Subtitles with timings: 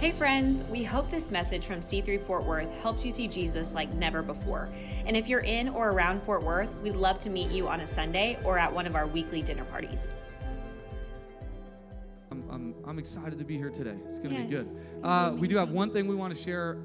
[0.00, 3.92] Hey, friends, we hope this message from C3 Fort Worth helps you see Jesus like
[3.92, 4.70] never before.
[5.04, 7.86] And if you're in or around Fort Worth, we'd love to meet you on a
[7.86, 10.14] Sunday or at one of our weekly dinner parties.
[12.30, 13.98] I'm, I'm, I'm excited to be here today.
[14.06, 14.60] It's going to be good.
[14.60, 16.78] it's gonna be Uh, we do have one thing we want to share.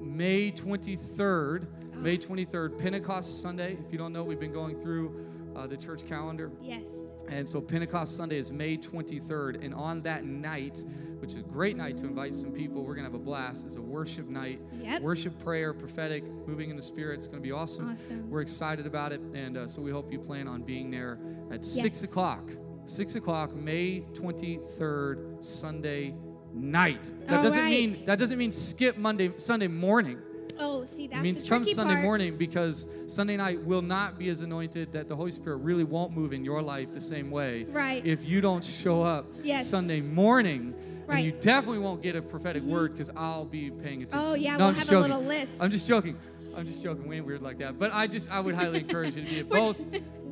[0.00, 1.66] May 23rd,
[1.96, 3.76] May 23rd, Pentecost Sunday.
[3.86, 5.26] If you don't know, we've been going through
[5.56, 6.50] uh, the church calendar.
[6.60, 6.86] Yes.
[7.28, 9.64] And so Pentecost Sunday is May 23rd.
[9.64, 10.82] And on that night,
[11.18, 13.64] which is a great night to invite some people, we're going to have a blast.
[13.64, 14.60] It's a worship night.
[14.80, 15.02] Yep.
[15.02, 17.18] Worship, prayer, prophetic, moving in the spirit.
[17.18, 17.90] It's going to be awesome.
[17.90, 18.28] Awesome.
[18.28, 19.20] We're excited about it.
[19.34, 21.18] And uh, so we hope you plan on being there
[21.50, 22.50] at 6 o'clock.
[22.84, 26.14] 6 o'clock, May 23rd, Sunday
[26.52, 27.12] night.
[27.26, 30.18] That All doesn't mean that doesn't mean skip Monday Sunday morning.
[30.62, 32.04] Oh, see, that's It means come Sunday part.
[32.04, 36.14] morning because Sunday night will not be as anointed that the Holy Spirit really won't
[36.16, 37.64] move in your life the same way.
[37.64, 38.04] Right.
[38.06, 39.66] If you don't show up Yes.
[39.68, 40.74] Sunday morning,
[41.06, 41.16] Right.
[41.16, 44.18] and you definitely won't get a prophetic word because I'll be paying attention.
[44.18, 45.56] Oh, yeah, no, we'll I'm have a little list.
[45.60, 46.16] I'm just joking.
[46.54, 47.08] I'm just joking.
[47.08, 47.78] We ain't weird like that.
[47.78, 49.80] But I just I would highly encourage you to be at both.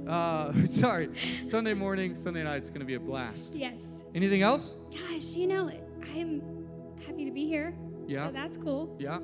[0.07, 1.11] Uh, sorry,
[1.43, 2.57] Sunday morning, Sunday night.
[2.57, 3.57] It's gonna be a blast.
[3.57, 3.83] Yes.
[4.15, 4.75] Anything else?
[4.93, 5.71] Gosh, you know,
[6.15, 6.43] I'm
[7.07, 7.75] happy to be here.
[8.07, 8.27] Yeah.
[8.27, 8.95] So that's cool.
[8.99, 9.19] Yeah.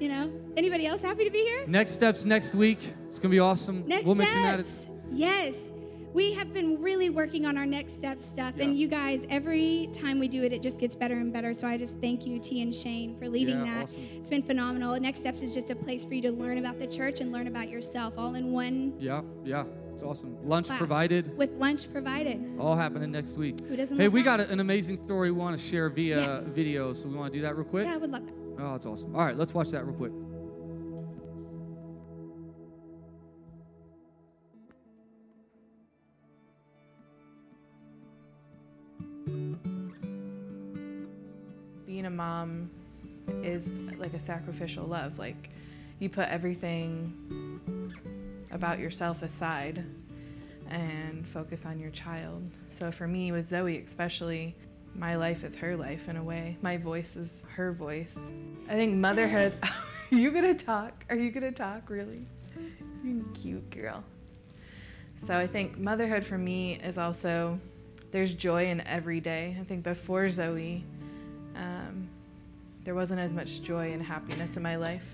[0.00, 1.64] You know, anybody else happy to be here?
[1.66, 2.78] Next steps next week.
[3.08, 3.86] It's gonna be awesome.
[3.86, 4.34] Next we'll steps.
[4.34, 5.12] mention that.
[5.12, 5.72] Yes.
[6.12, 10.18] We have been really working on our next step stuff, and you guys, every time
[10.18, 11.54] we do it, it just gets better and better.
[11.54, 13.82] So I just thank you, T and Shane, for leading Yeah, that.
[13.84, 14.06] awesome.
[14.16, 14.98] It's been phenomenal.
[15.00, 17.46] Next steps is just a place for you to learn about the church and learn
[17.46, 19.64] about yourself, all in one yeah, yeah.
[19.94, 20.36] It's awesome.
[20.46, 21.36] Lunch class provided.
[21.38, 22.42] with lunch provided.
[22.58, 23.60] All happening next week.
[23.66, 23.98] Who doesn't?
[23.98, 24.38] Hey, we that?
[24.38, 26.44] got an amazing story we want to share via Yes.
[26.48, 27.86] video, so we want to do that real quick.
[27.86, 28.34] Yeah, I would love that.
[28.62, 29.16] Oh, that's awesome.
[29.16, 30.12] All right, let's watch that real quick.
[42.02, 42.70] being a mom
[43.42, 43.68] is
[43.98, 45.18] like a sacrificial love.
[45.18, 45.50] Like
[45.98, 47.60] you put everything
[48.50, 49.84] about yourself aside
[50.68, 52.50] and focus on your child.
[52.70, 54.56] So for me, with Zoe especially,
[54.94, 56.56] my life is her life in a way.
[56.62, 58.16] My voice is her voice.
[58.68, 59.54] I think motherhood.
[59.62, 59.70] Are
[60.10, 61.04] you gonna talk?
[61.08, 61.88] Are you gonna talk?
[61.88, 62.26] Really?
[63.02, 64.04] You're cute girl.
[65.26, 67.58] So I think motherhood for me is also
[68.10, 69.56] there's joy in every day.
[69.58, 70.84] I think before Zoe,
[71.56, 72.08] um,
[72.84, 75.06] there wasn't as much joy and happiness in my life.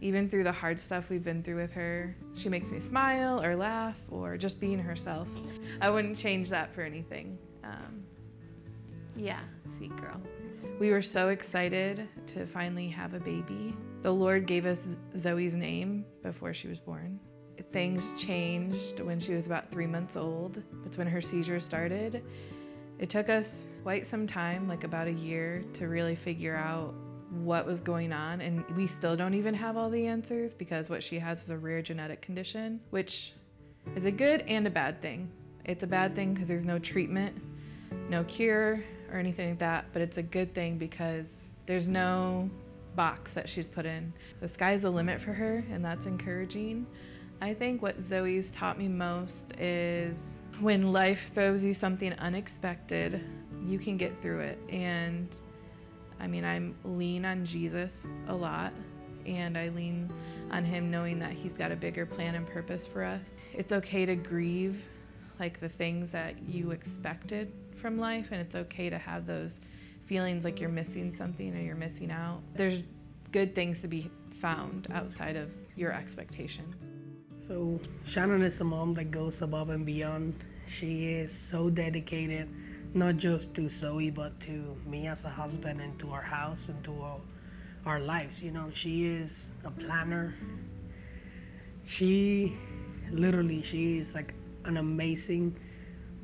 [0.00, 3.54] Even through the hard stuff we've been through with her, she makes me smile or
[3.54, 5.28] laugh or just being herself.
[5.82, 7.36] I wouldn't change that for anything.
[7.62, 8.02] Um,
[9.16, 10.20] yeah, sweet girl.
[10.78, 13.76] We were so excited to finally have a baby.
[14.02, 17.20] The Lord gave us Zoe's name before she was born.
[17.72, 20.62] Things changed when she was about three months old.
[20.82, 22.24] That's when her seizures started.
[22.98, 26.94] It took us quite some time, like about a year, to really figure out
[27.30, 28.40] what was going on.
[28.40, 31.58] And we still don't even have all the answers because what she has is a
[31.58, 33.34] rare genetic condition, which
[33.94, 35.30] is a good and a bad thing.
[35.64, 37.40] It's a bad thing because there's no treatment,
[38.08, 38.82] no cure,
[39.12, 42.50] or anything like that, but it's a good thing because there's no
[42.96, 44.12] box that she's put in.
[44.40, 46.86] The sky's the limit for her, and that's encouraging.
[47.40, 53.24] I think what Zoe's taught me most is when life throws you something unexpected,
[53.64, 54.58] you can get through it.
[54.68, 55.28] And
[56.18, 58.72] I mean, I'm lean on Jesus a lot,
[59.24, 60.12] and I lean
[60.50, 63.34] on him knowing that he's got a bigger plan and purpose for us.
[63.54, 64.86] It's okay to grieve
[65.38, 69.60] like the things that you expected from life, and it's okay to have those
[70.04, 72.42] feelings like you're missing something or you're missing out.
[72.54, 72.82] There's
[73.32, 76.74] good things to be found outside of your expectations.
[77.38, 80.34] So Shannon is a mom that goes above and beyond.
[80.68, 82.48] She is so dedicated,
[82.94, 86.82] not just to Zoe, but to me as a husband and to our house and
[86.84, 87.20] to our,
[87.86, 88.42] our lives.
[88.42, 90.34] You know, she is a planner.
[91.84, 92.56] She
[93.10, 95.56] literally, she is like an amazing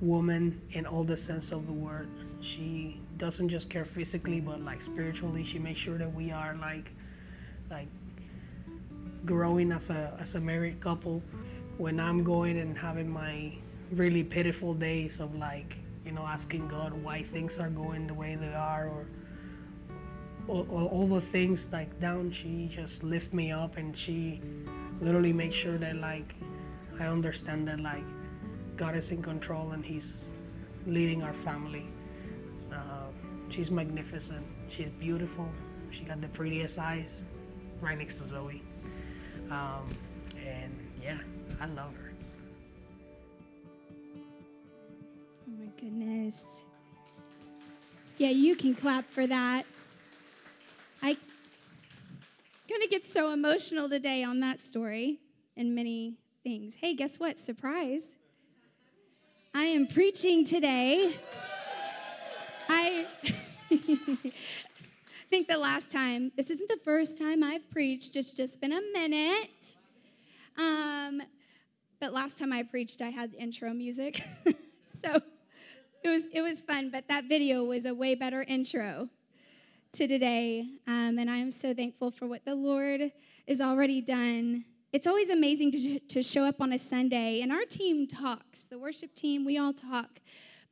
[0.01, 2.09] woman in all the sense of the word.
[2.41, 5.45] She doesn't just care physically, but like spiritually.
[5.45, 6.91] She makes sure that we are like,
[7.71, 7.89] like
[9.27, 11.21] growing as a as a married couple
[11.79, 13.53] when i'm going and having my
[13.91, 18.37] really pitiful days of like you know asking god why things are going the way
[18.37, 19.07] they are or
[20.49, 24.41] all, all, the things like down she just lift me up and she
[25.01, 26.35] literally makes sure that like
[27.01, 28.05] i understand that like
[28.77, 30.25] god is in control and he's
[30.87, 31.87] leading our family
[32.73, 33.09] uh,
[33.49, 35.49] she's magnificent she's beautiful
[35.91, 37.25] she got the prettiest eyes
[37.81, 38.63] right next to zoe
[39.51, 39.89] um,
[40.45, 41.19] and yeah,
[41.61, 42.13] I love her.
[45.47, 46.65] Oh my goodness.
[48.19, 49.65] Yeah, you can clap for that.
[51.03, 51.17] I
[52.69, 55.21] going to get so emotional today on that story
[55.57, 56.75] and many things.
[56.81, 57.39] Hey, guess what?
[57.39, 58.16] Surprise.
[59.59, 61.17] I am preaching today.
[62.69, 63.07] I
[65.31, 68.83] think the last time, this isn't the first time I've preached, it's just been a
[68.93, 69.79] minute.
[70.59, 71.23] Um,
[72.01, 74.23] but last time I preached, I had intro music.
[75.01, 75.23] so
[76.05, 79.09] it was, it was fun, but that video was a way better intro
[79.93, 80.69] to today.
[80.87, 83.11] Um, and I am so thankful for what the Lord
[83.49, 84.67] has already done.
[84.93, 88.79] It's always amazing to, to show up on a Sunday, and our team talks, the
[88.79, 90.21] worship team, we all talk.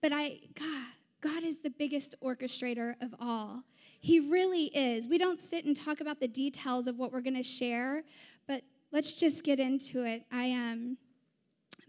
[0.01, 0.87] But I, God,
[1.21, 3.65] God is the biggest orchestrator of all.
[4.01, 5.09] He really is.
[5.09, 8.05] We don't sit and talk about the details of what we're going to share,
[8.47, 8.63] but
[8.93, 10.25] let's just get into it.
[10.31, 10.99] I am, um,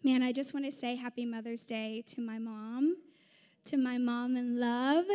[0.03, 2.97] man, I just want to say Happy Mother's Day to my mom,
[3.65, 5.05] to my mom in love.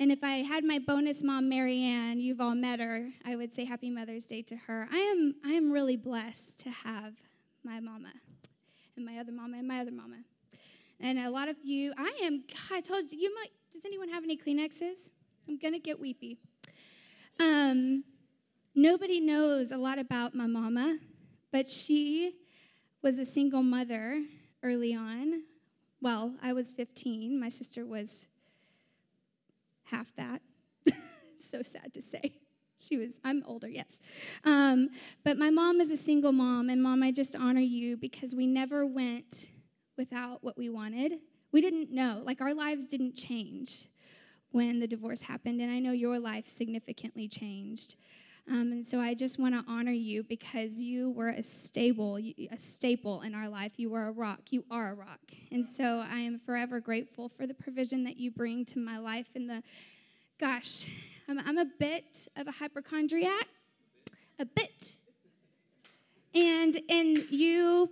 [0.00, 3.64] And if I had my bonus mom, Marianne, you've all met her, I would say
[3.64, 4.88] Happy Mother's Day to her.
[4.92, 7.14] I am, I am really blessed to have
[7.64, 8.12] my mama
[8.96, 10.18] and my other mama and my other mama.
[11.00, 14.22] And a lot of you, I am, I told you, you might, does anyone have
[14.22, 15.10] any Kleenexes?
[15.48, 16.38] I'm going to get weepy.
[17.40, 18.04] Um,
[18.76, 20.98] nobody knows a lot about my mama,
[21.50, 22.34] but she
[23.02, 24.22] was a single mother
[24.62, 25.42] early on.
[26.00, 27.40] Well, I was 15.
[27.40, 28.28] My sister was
[29.90, 30.42] half that.
[31.40, 32.34] so sad to say.
[32.78, 33.98] She was, I'm older, yes.
[34.44, 34.90] Um,
[35.24, 38.46] but my mom is a single mom, and mom, I just honor you because we
[38.46, 39.46] never went
[39.96, 41.14] without what we wanted.
[41.50, 43.88] We didn't know, like, our lives didn't change
[44.52, 47.96] when the divorce happened, and I know your life significantly changed.
[48.50, 52.58] Um, and so I just want to honor you because you were a stable, a
[52.58, 53.72] staple in our life.
[53.76, 54.40] You were a rock.
[54.50, 55.20] You are a rock.
[55.52, 59.26] And so I am forever grateful for the provision that you bring to my life.
[59.34, 59.62] And the,
[60.40, 60.86] gosh,
[61.28, 63.48] I'm, I'm a bit of a hypochondriac,
[64.38, 64.92] a bit.
[66.34, 67.90] And and you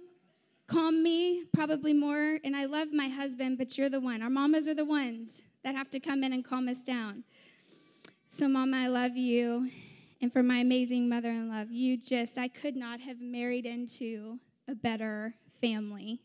[0.67, 2.39] calm me probably more.
[2.45, 4.23] And I love my husband, but you're the one.
[4.23, 7.25] Our mamas are the ones that have to come in and calm us down.
[8.31, 9.71] So, Mama, I love you
[10.21, 11.65] and for my amazing mother in law.
[11.69, 16.23] You just, I could not have married into a better family.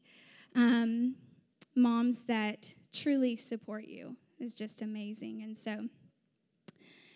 [0.56, 1.16] Um,
[1.76, 5.44] moms that truly support you is just amazing.
[5.44, 5.88] And so,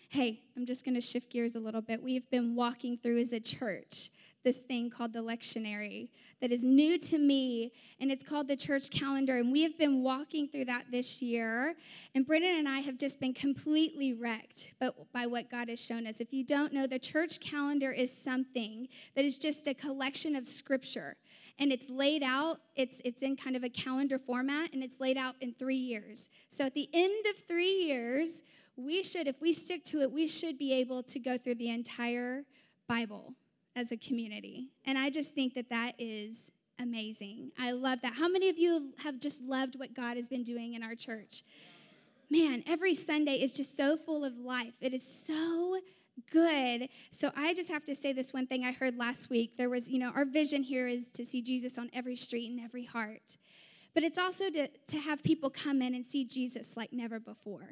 [0.08, 2.02] hey, I'm just going to shift gears a little bit.
[2.02, 4.10] We've been walking through as a church
[4.46, 6.08] this thing called the lectionary
[6.40, 9.38] that is new to me, and it's called the church calendar.
[9.38, 11.74] And we have been walking through that this year.
[12.14, 14.72] And Brandon and I have just been completely wrecked
[15.12, 16.20] by what God has shown us.
[16.20, 20.46] If you don't know, the church calendar is something that is just a collection of
[20.46, 21.16] scripture.
[21.58, 25.16] And it's laid out, it's, it's in kind of a calendar format, and it's laid
[25.16, 26.28] out in three years.
[26.50, 28.44] So at the end of three years,
[28.76, 31.70] we should, if we stick to it, we should be able to go through the
[31.70, 32.44] entire
[32.86, 33.34] Bible
[33.76, 34.70] as a community.
[34.86, 36.50] And I just think that that is
[36.80, 37.52] amazing.
[37.58, 38.14] I love that.
[38.14, 41.44] How many of you have just loved what God has been doing in our church?
[42.30, 44.74] Man, every Sunday is just so full of life.
[44.80, 45.78] It is so
[46.32, 46.88] good.
[47.12, 49.56] So I just have to say this one thing I heard last week.
[49.56, 52.58] There was, you know, our vision here is to see Jesus on every street and
[52.58, 53.36] every heart.
[53.94, 57.70] But it's also to, to have people come in and see Jesus like never before.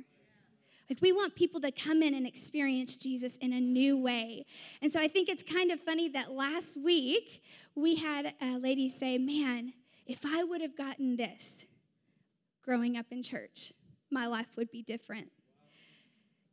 [0.88, 4.44] Like, we want people to come in and experience Jesus in a new way.
[4.82, 7.42] And so I think it's kind of funny that last week
[7.74, 9.72] we had a lady say, Man,
[10.06, 11.66] if I would have gotten this
[12.62, 13.72] growing up in church,
[14.10, 15.30] my life would be different.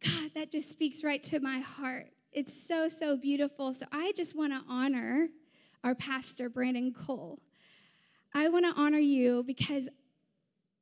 [0.03, 2.07] God, that just speaks right to my heart.
[2.31, 3.73] It's so, so beautiful.
[3.73, 5.27] So I just want to honor
[5.83, 7.39] our pastor, Brandon Cole.
[8.33, 9.89] I want to honor you because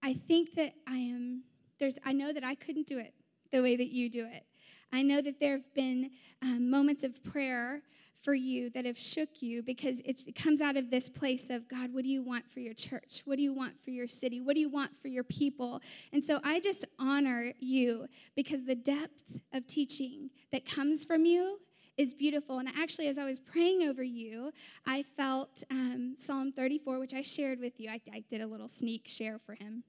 [0.04, 1.44] I think that I am,
[1.80, 3.14] there's, I know that I couldn't do it
[3.52, 4.46] the way that you do it.
[4.92, 7.82] I know that there have been um, moments of prayer
[8.22, 11.94] for you that have shook you because it comes out of this place of God,
[11.94, 13.22] what do you want for your church?
[13.26, 14.42] What do you want for your city?
[14.42, 15.82] What do you want for your people?
[16.12, 21.60] And so I just honor you because the depth of teaching that comes from you
[21.98, 22.60] is beautiful.
[22.60, 24.52] And actually, as I was praying over you,
[24.86, 27.90] I felt um, Psalm 34, which I shared with you.
[27.90, 29.84] I, I did a little sneak share for him.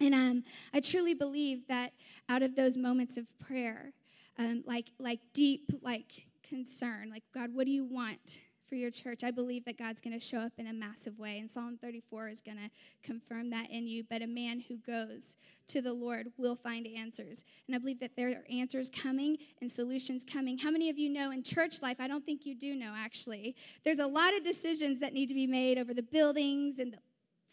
[0.00, 1.92] And um, I truly believe that
[2.28, 3.92] out of those moments of prayer,
[4.38, 9.22] um, like like deep like concern, like God, what do you want for your church?
[9.22, 12.28] I believe that God's going to show up in a massive way, and Psalm 34
[12.28, 12.70] is going to
[13.02, 14.02] confirm that in you.
[14.08, 15.36] But a man who goes
[15.68, 19.70] to the Lord will find answers, and I believe that there are answers coming and
[19.70, 20.58] solutions coming.
[20.58, 21.96] How many of you know in church life?
[22.00, 23.54] I don't think you do know actually.
[23.84, 26.98] There's a lot of decisions that need to be made over the buildings and the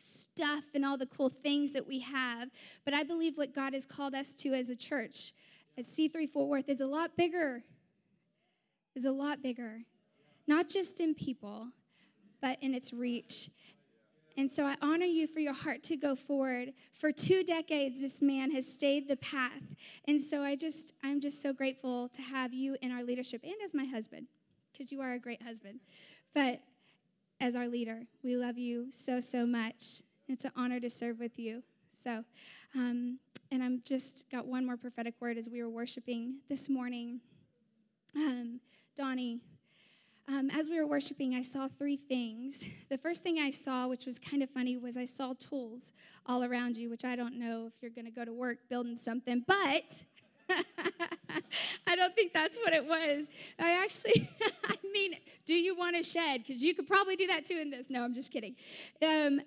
[0.02, 2.50] stuff and all the cool things that we have.
[2.86, 5.34] But I believe what God has called us to as a church
[5.78, 7.64] at C3 Fort Worth is a lot bigger
[8.96, 9.82] is a lot bigger,
[10.48, 11.68] not just in people,
[12.42, 13.50] but in its reach.
[14.38, 16.74] And so I honor you for your heart to go forward.
[16.94, 19.62] For two decades, this man has stayed the path.
[20.08, 23.54] And so I just, I'm just so grateful to have you in our leadership and
[23.64, 24.28] as my husband,
[24.72, 25.80] because you are a great husband.
[26.34, 26.62] But
[27.42, 30.04] as our leader, we love you so, so much.
[30.30, 31.64] It's an honor to serve with you.
[31.92, 32.24] So,
[32.76, 33.18] um,
[33.52, 37.20] and I'm just got one more prophetic word as we were worshiping this morning.
[38.16, 38.60] Um,
[38.96, 39.40] Donnie,
[40.28, 42.64] um, as we were worshiping, I saw three things.
[42.90, 45.92] The first thing I saw, which was kind of funny, was I saw tools
[46.28, 48.96] all around you, which I don't know if you're going to go to work building
[48.96, 50.04] something, but
[51.88, 53.28] I don't think that's what it was.
[53.60, 54.30] I actually,
[54.66, 55.16] I mean,
[55.46, 56.44] do you want to shed?
[56.44, 57.90] Because you could probably do that too in this.
[57.90, 58.56] No, I'm just kidding.
[59.02, 59.42] Um,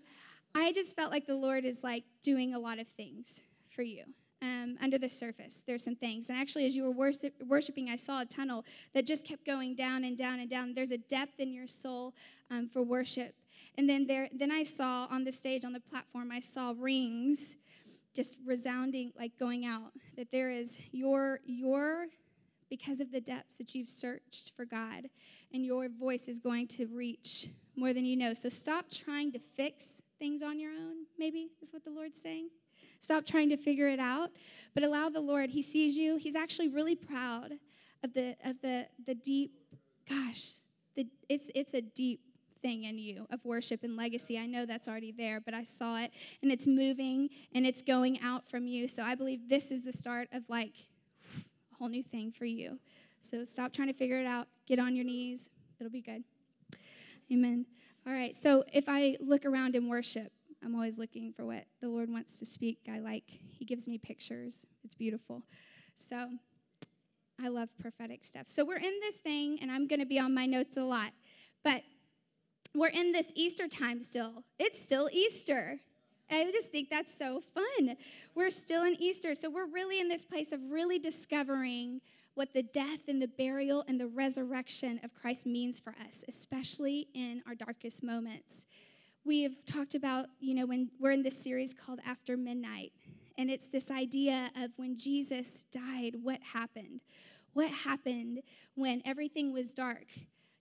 [0.54, 4.04] I just felt like the Lord is like doing a lot of things for you.
[4.42, 6.28] Um, under the surface, there's some things.
[6.28, 9.74] And actually, as you were worship, worshiping, I saw a tunnel that just kept going
[9.74, 10.74] down and down and down.
[10.74, 12.14] There's a depth in your soul
[12.50, 13.34] um, for worship.
[13.78, 17.56] And then there, then I saw on the stage, on the platform, I saw rings
[18.14, 19.92] just resounding, like going out.
[20.16, 22.06] That there is your your
[22.70, 25.08] because of the depths that you've searched for God,
[25.52, 28.34] and your voice is going to reach more than you know.
[28.34, 32.48] So stop trying to fix things on your own, maybe, is what the Lord's saying.
[33.00, 34.30] Stop trying to figure it out,
[34.74, 35.50] but allow the Lord.
[35.50, 36.16] He sees you.
[36.16, 37.52] He's actually really proud
[38.02, 39.52] of the of the the deep
[40.08, 40.54] gosh,
[40.96, 42.20] the it's it's a deep
[42.64, 44.38] thing in you of worship and legacy.
[44.38, 48.18] I know that's already there, but I saw it and it's moving and it's going
[48.22, 48.88] out from you.
[48.88, 50.72] So I believe this is the start of like
[51.36, 52.78] a whole new thing for you.
[53.20, 54.48] So stop trying to figure it out.
[54.66, 55.50] Get on your knees.
[55.78, 56.24] It'll be good.
[57.30, 57.66] Amen.
[58.06, 61.88] All right, so if I look around in worship, I'm always looking for what the
[61.88, 62.78] Lord wants to speak.
[62.90, 64.64] I like, He gives me pictures.
[64.84, 65.42] It's beautiful.
[65.96, 66.28] So
[67.42, 68.46] I love prophetic stuff.
[68.46, 71.12] So we're in this thing, and I'm going to be on my notes a lot,
[71.62, 71.82] but
[72.74, 74.44] we're in this Easter time still.
[74.58, 75.80] It's still Easter.
[76.30, 77.96] I just think that's so fun.
[78.34, 79.34] We're still in Easter.
[79.34, 82.00] So we're really in this place of really discovering
[82.34, 87.08] what the death and the burial and the resurrection of Christ means for us, especially
[87.14, 88.66] in our darkest moments.
[89.24, 92.92] We've talked about, you know, when we're in this series called After Midnight,
[93.38, 97.00] and it's this idea of when Jesus died, what happened?
[97.52, 98.42] What happened
[98.74, 100.06] when everything was dark?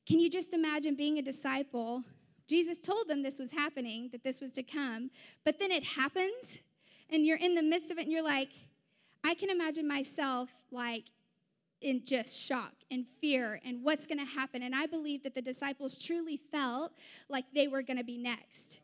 [0.06, 2.04] Can you just imagine being a disciple?
[2.48, 5.10] Jesus told them this was happening, that this was to come,
[5.46, 6.60] but then it happens,
[7.10, 8.50] and you're in the midst of it, and you're like,
[9.24, 11.06] I can imagine myself like
[11.82, 14.64] in just shock and fear and what's going to happen.
[14.64, 16.94] And I believe that the disciples truly felt
[17.30, 18.80] like they were going to be next.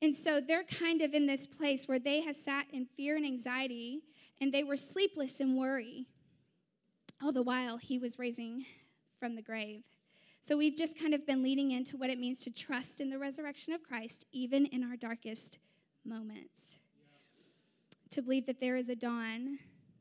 [0.00, 3.26] And so they're kind of in this place where they had sat in fear and
[3.26, 4.02] anxiety
[4.40, 6.06] and they were sleepless in worry.
[7.22, 8.64] All the while, he was raising
[9.18, 9.82] from the grave.
[10.48, 13.18] So we've just kind of been leading into what it means to trust in the
[13.18, 15.58] resurrection of Christ, even in our darkest
[16.06, 16.76] moments.
[18.12, 19.58] To believe that there is a dawn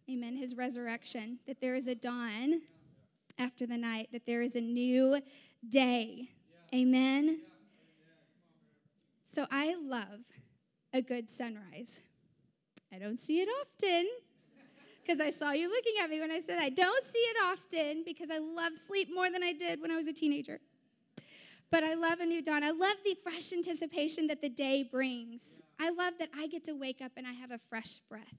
[0.10, 2.62] amen, his resurrection, that there is a dawn
[3.38, 5.20] after the night, that there is a new
[5.68, 6.30] day.
[6.74, 7.42] Amen.
[9.26, 10.22] So I love
[10.94, 12.02] a good sunrise.
[12.94, 14.08] I don't see it often
[15.08, 18.04] because I saw you looking at me when I said I don't see it often
[18.06, 20.60] because I love sleep more than I did when I was a teenager.
[21.72, 22.64] But I love a new dawn.
[22.64, 25.62] I love the fresh anticipation that the day brings.
[25.80, 28.36] I love that I get to wake up and I have a fresh breath.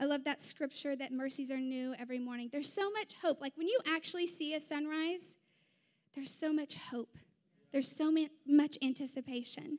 [0.00, 2.48] I love that scripture that mercies are new every morning.
[2.50, 3.40] There's so much hope.
[3.40, 5.36] Like when you actually see a sunrise,
[6.14, 7.16] there's so much hope.
[7.72, 8.12] There's so
[8.46, 9.78] much anticipation.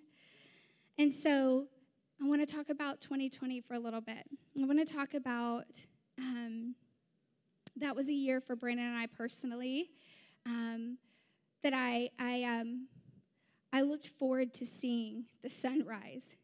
[0.97, 1.67] And so
[2.21, 4.25] I want to talk about 2020 for a little bit.
[4.59, 5.65] I want to talk about
[6.19, 6.75] um,
[7.77, 9.89] that was a year for Brandon and I personally
[10.45, 10.97] um,
[11.63, 12.87] that I, I, um,
[13.73, 16.35] I looked forward to seeing the sunrise.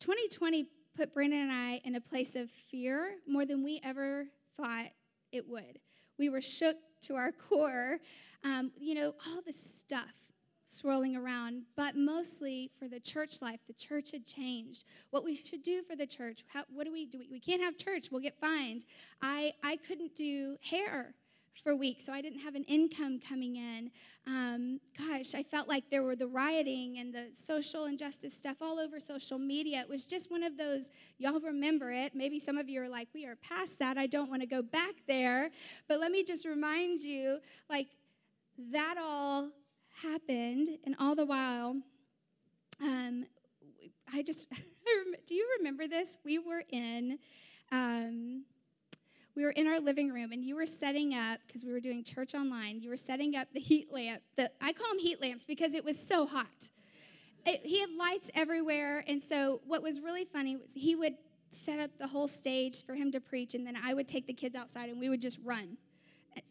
[0.00, 0.66] 2020
[0.96, 4.86] put Brandon and I in a place of fear more than we ever thought
[5.32, 5.80] it would.
[6.18, 7.98] We were shook to our core.
[8.44, 10.23] Um, you know, all this stuff
[10.68, 13.60] swirling around, but mostly for the church life.
[13.66, 14.84] The church had changed.
[15.10, 17.20] What we should do for the church, how, what do we do?
[17.30, 18.84] We, can't have church, we'll get fined.
[19.22, 21.14] I, I couldn't do hair
[21.62, 23.90] for weeks, so I didn't have an income coming in.
[24.26, 28.78] Um, gosh, I felt like there were the rioting and the social injustice stuff all
[28.78, 29.80] over social media.
[29.80, 32.14] It was just one of those, y'all remember it.
[32.14, 33.96] Maybe some of you are like, we are past that.
[33.96, 35.50] I don't want to go back there.
[35.88, 37.38] But let me just remind you
[37.70, 37.88] like,
[38.70, 39.50] that all
[40.02, 41.76] happened, and all the while,
[42.82, 43.24] um,
[44.12, 44.48] I just,
[45.26, 46.18] do you remember this?
[46.24, 47.18] We were in,
[47.72, 48.44] um,
[49.34, 52.04] we were in our living room and you were setting up because we were doing
[52.04, 55.44] church online you were setting up the heat lamp the, i call them heat lamps
[55.44, 56.70] because it was so hot
[57.46, 61.14] it, he had lights everywhere and so what was really funny was he would
[61.50, 64.32] set up the whole stage for him to preach and then i would take the
[64.32, 65.76] kids outside and we would just run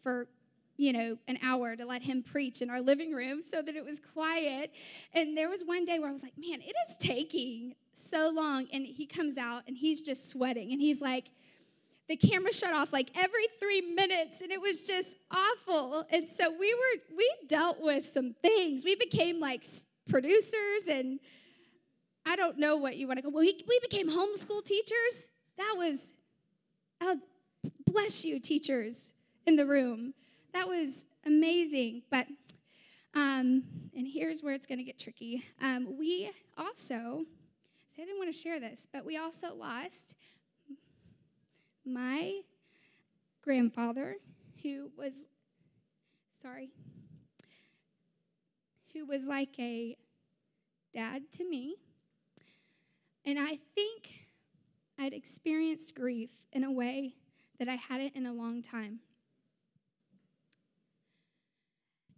[0.02, 0.28] for
[0.76, 3.84] you know an hour to let him preach in our living room so that it
[3.84, 4.72] was quiet.
[5.12, 8.66] And there was one day where i was like man it is taking so long.
[8.72, 10.72] And he comes out and he's just sweating.
[10.72, 11.30] And he's like
[12.08, 16.04] the camera shut off like every three minutes and it was just awful.
[16.10, 18.84] And so we were we dealt with some things.
[18.84, 19.64] We became like
[20.08, 21.18] producers and
[22.26, 25.28] i don't know what you want to go well, we, we became homeschool teachers.
[25.56, 26.12] That was
[27.00, 27.18] oh,
[27.86, 29.12] bless you teachers
[29.46, 30.14] in the room
[30.54, 32.26] that was amazing but
[33.16, 33.62] um,
[33.94, 37.24] and here's where it's going to get tricky um, we also
[37.94, 40.14] see i didn't want to share this but we also lost
[41.84, 42.40] my
[43.42, 44.16] grandfather,
[44.62, 45.12] who was,
[46.40, 46.70] sorry,
[48.92, 49.96] who was like a
[50.94, 51.76] dad to me.
[53.26, 54.28] And I think
[54.98, 57.16] I'd experienced grief in a way
[57.58, 59.00] that I hadn't in a long time.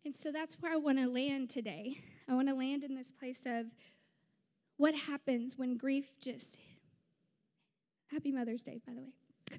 [0.07, 1.99] And so that's where I want to land today.
[2.29, 3.67] I want to land in this place of
[4.77, 6.59] what happens when grief just.
[8.13, 9.59] Happy Mother's Day, by the way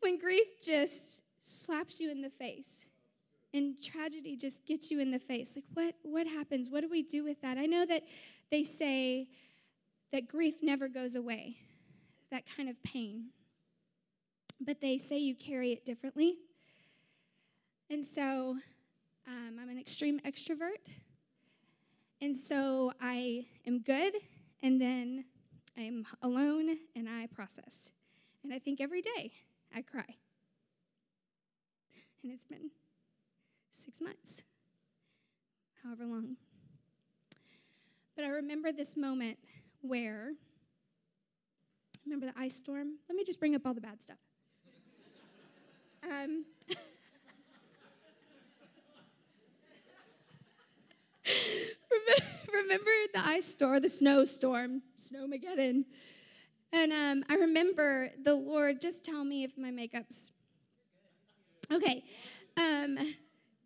[0.00, 2.84] when grief just slaps you in the face
[3.54, 7.02] and tragedy just gets you in the face like what what happens what do we
[7.02, 8.02] do with that i know that
[8.50, 9.26] they say
[10.12, 11.56] that grief never goes away
[12.30, 13.30] that kind of pain
[14.60, 16.36] but they say you carry it differently
[17.92, 18.56] and so
[19.28, 20.90] um, i'm an extreme extrovert
[22.20, 24.14] and so i am good
[24.62, 25.24] and then
[25.78, 27.90] i'm alone and i process
[28.44, 29.32] and I think every day
[29.74, 30.16] I cry.
[32.22, 32.70] And it's been
[33.72, 34.42] six months,
[35.82, 36.36] however long.
[38.14, 39.38] But I remember this moment
[39.80, 40.32] where,
[42.04, 42.98] remember the ice storm?
[43.08, 44.18] Let me just bring up all the bad stuff.
[46.04, 46.44] Um,
[52.52, 52.90] remember
[53.22, 55.84] the ice storm, the snowstorm, snowmageddon?
[56.72, 60.32] And um, I remember the Lord just tell me if my makeup's
[61.70, 62.04] okay.
[62.56, 62.98] Um,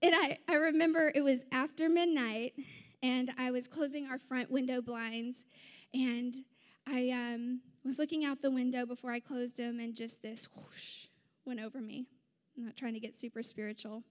[0.03, 2.55] and I, I remember it was after midnight,
[3.03, 5.45] and I was closing our front window blinds,
[5.95, 6.35] and
[6.87, 11.07] I um, was looking out the window before I closed them, and just this whoosh
[11.45, 12.07] went over me.
[12.57, 14.03] I'm not trying to get super spiritual,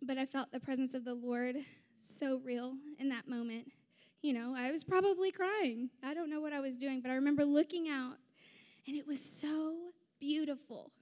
[0.00, 1.56] but I felt the presence of the Lord
[2.00, 3.68] so real in that moment
[4.22, 5.90] you know, I was probably crying.
[6.02, 8.16] I don't know what I was doing, but I remember looking out
[8.86, 9.76] and it was so
[10.20, 10.92] beautiful.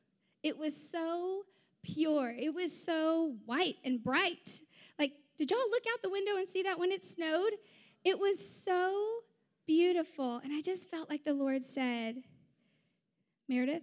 [0.42, 1.42] It was so
[1.82, 2.34] pure.
[2.36, 4.60] It was so white and bright.
[4.98, 7.52] Like, did y'all look out the window and see that when it snowed?
[8.04, 9.20] It was so
[9.66, 10.38] beautiful.
[10.38, 12.22] And I just felt like the Lord said,
[13.48, 13.82] Meredith,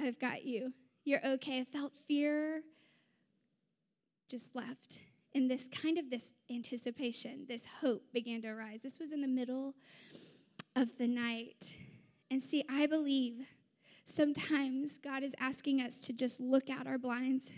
[0.00, 0.72] I've got you.
[1.04, 1.60] You're okay.
[1.60, 2.62] I felt fear
[4.28, 4.98] just left
[5.34, 8.80] and this kind of this anticipation, this hope began to arise.
[8.82, 9.74] This was in the middle
[10.76, 11.74] of the night.
[12.30, 13.46] And see, I believe
[14.04, 17.50] sometimes God is asking us to just look out our blinds,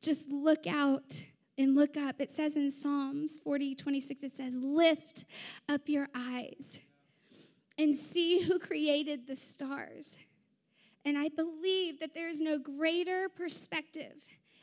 [0.00, 1.22] just look out
[1.56, 2.20] and look up.
[2.20, 5.24] It says in Psalms 40, 26, it says, Lift
[5.68, 6.80] up your eyes
[7.78, 10.18] and see who created the stars.
[11.04, 14.14] And I believe that there is no greater perspective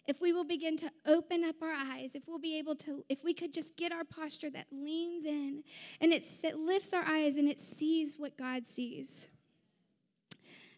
[0.08, 3.24] if we will begin to open up our eyes, if we'll be able to, if
[3.24, 5.64] we could just get our posture that leans in
[6.00, 9.28] and it, it lifts our eyes and it sees what God sees.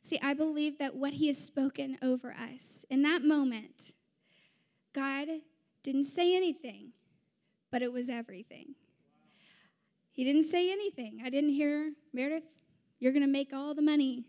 [0.02, 3.94] See, I believe that what He has spoken over us in that moment,
[4.92, 5.28] God
[5.82, 6.90] didn't say anything,
[7.72, 8.76] but it was everything.
[10.12, 11.22] He didn't say anything.
[11.26, 12.44] I didn't hear, Meredith,
[13.00, 14.26] you're going to make all the money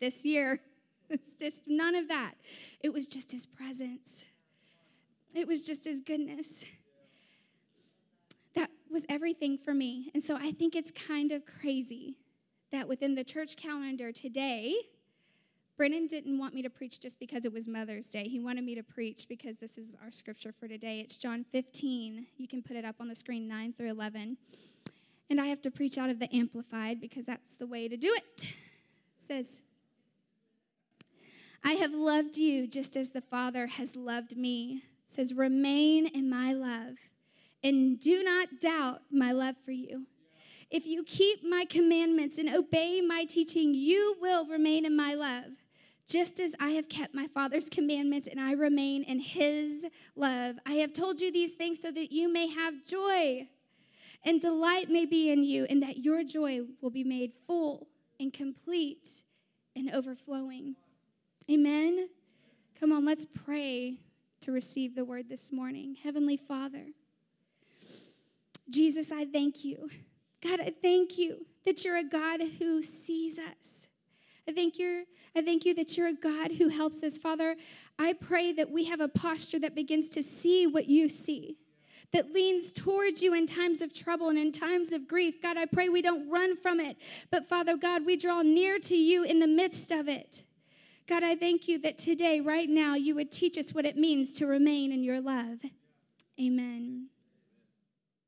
[0.00, 0.60] this year.
[1.10, 2.34] It's just none of that.
[2.80, 4.24] It was just his presence,
[5.34, 6.64] it was just his goodness.
[8.54, 10.10] That was everything for me.
[10.14, 12.18] And so I think it's kind of crazy
[12.70, 14.74] that within the church calendar today,
[15.76, 18.28] Brandon didn't want me to preach just because it was Mother's Day.
[18.28, 21.00] He wanted me to preach because this is our scripture for today.
[21.00, 22.26] It's John 15.
[22.36, 24.36] You can put it up on the screen, 9 through 11.
[25.30, 28.14] And I have to preach out of the Amplified because that's the way to do
[28.14, 28.44] it.
[28.44, 28.46] It
[29.26, 29.62] says,
[31.66, 34.82] I have loved you just as the Father has loved me.
[35.08, 36.96] It says, remain in my love
[37.62, 40.06] and do not doubt my love for you.
[40.74, 45.52] if you keep my commandments and obey my teaching, you will remain in my love,
[46.04, 50.56] just as I have kept my Father's commandments and I remain in his love.
[50.66, 53.46] I have told you these things so that you may have joy
[54.24, 57.86] and delight may be in you, and that your joy will be made full
[58.18, 59.22] and complete
[59.76, 60.74] and overflowing.
[61.50, 62.08] Amen.
[62.80, 63.98] Come on, let's pray
[64.40, 65.94] to receive the word this morning.
[66.02, 66.86] Heavenly Father,
[68.70, 69.90] Jesus, I thank you.
[70.42, 73.88] God, I thank you that you're a God who sees us.
[74.48, 75.04] I thank you.
[75.36, 77.18] I thank you that you're a God who helps us.
[77.18, 77.56] Father,
[77.98, 81.58] I pray that we have a posture that begins to see what you see,
[82.14, 85.42] that leans towards you in times of trouble and in times of grief.
[85.42, 86.96] God, I pray we don't run from it,
[87.30, 90.43] but Father God, we draw near to you in the midst of it.
[91.06, 94.32] God, I thank you that today, right now, you would teach us what it means
[94.34, 95.58] to remain in your love.
[96.40, 97.08] Amen.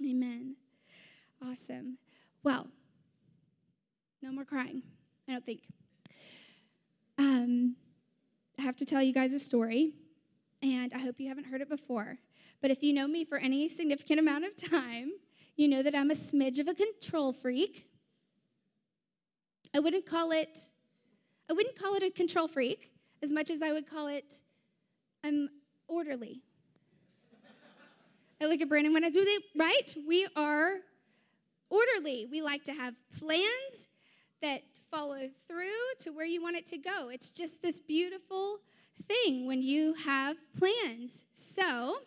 [0.04, 0.56] Amen.
[1.42, 1.96] Awesome.
[2.42, 2.66] Well,
[4.20, 4.82] no more crying,
[5.26, 5.62] I don't think.
[7.16, 7.76] Um,
[8.58, 9.94] I have to tell you guys a story,
[10.60, 12.18] and I hope you haven't heard it before.
[12.60, 15.12] But if you know me for any significant amount of time,
[15.56, 17.86] you know that I'm a smidge of a control freak.
[19.74, 20.68] I wouldn't call it
[21.48, 22.90] I wouldn't call it a control freak
[23.22, 24.42] as much as I would call it
[25.24, 25.48] I'm
[25.88, 26.42] orderly.
[28.40, 29.96] I look at Brandon when I do that, right?
[30.06, 30.76] We are
[31.70, 32.28] orderly.
[32.30, 33.88] We like to have plans
[34.42, 35.66] that follow through
[36.00, 37.08] to where you want it to go.
[37.08, 38.58] It's just this beautiful
[39.08, 41.24] thing when you have plans.
[41.32, 41.98] So,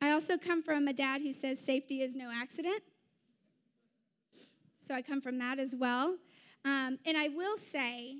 [0.00, 2.82] I also come from a dad who says safety is no accident.
[4.80, 6.16] So, I come from that as well.
[6.64, 8.18] Um, and I will say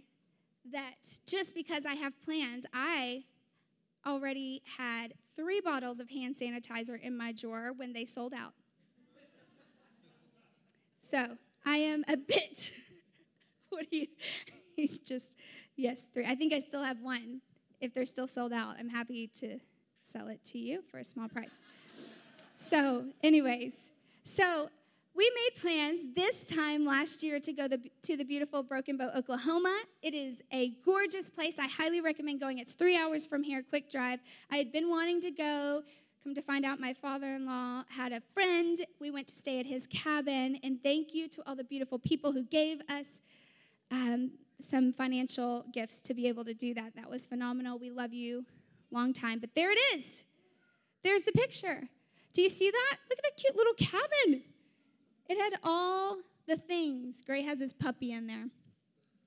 [0.72, 0.94] that
[1.26, 3.24] just because I have plans, I
[4.06, 8.52] already had three bottles of hand sanitizer in my drawer when they sold out.
[11.00, 12.72] So I am a bit,
[13.68, 14.06] what do you,
[14.76, 15.36] he's just,
[15.76, 16.24] yes, three.
[16.24, 17.40] I think I still have one.
[17.80, 19.58] If they're still sold out, I'm happy to
[20.02, 21.54] sell it to you for a small price.
[22.56, 23.90] So, anyways,
[24.24, 24.70] so
[25.14, 29.10] we made plans this time last year to go the, to the beautiful Broken Bow,
[29.14, 29.78] Oklahoma.
[30.00, 31.58] It is a gorgeous place.
[31.58, 32.58] I highly recommend going.
[32.58, 34.20] It's three hours from here, quick drive.
[34.50, 35.82] I had been wanting to go.
[36.24, 38.86] Come to find out, my father in law had a friend.
[39.00, 40.58] We went to stay at his cabin.
[40.62, 43.20] And thank you to all the beautiful people who gave us
[43.90, 46.96] um, some financial gifts to be able to do that.
[46.96, 47.78] That was phenomenal.
[47.78, 48.46] We love you.
[48.90, 49.40] Long time.
[49.40, 50.22] But there it is.
[51.02, 51.88] There's the picture.
[52.32, 52.96] Do you see that?
[53.10, 54.44] Look at that cute little cabin.
[55.28, 57.22] It had all the things.
[57.24, 58.46] Gray has his puppy in there.